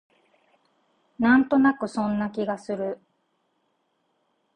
[1.19, 2.97] なんとなくそんな気がする